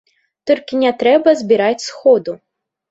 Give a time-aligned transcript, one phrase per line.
[0.51, 2.31] Толькі не трэба збіраць сходу.